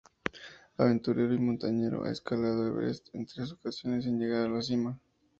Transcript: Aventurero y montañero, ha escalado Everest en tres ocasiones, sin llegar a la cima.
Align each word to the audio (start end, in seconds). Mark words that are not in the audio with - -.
Aventurero 0.79 1.31
y 1.31 1.37
montañero, 1.37 2.05
ha 2.05 2.09
escalado 2.11 2.65
Everest 2.65 3.13
en 3.13 3.27
tres 3.27 3.51
ocasiones, 3.51 4.05
sin 4.05 4.17
llegar 4.17 4.47
a 4.47 4.49
la 4.49 4.63
cima. 4.63 4.99